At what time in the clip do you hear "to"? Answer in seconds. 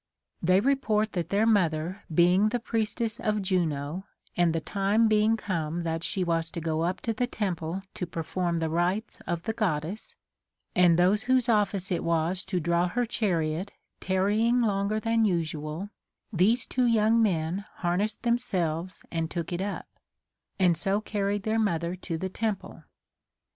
6.49-6.59, 7.01-7.13, 7.93-8.07, 12.45-12.59, 21.97-22.17